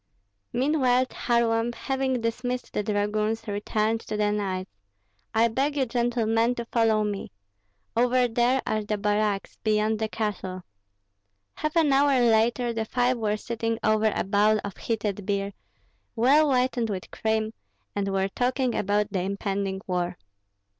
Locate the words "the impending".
19.11-19.81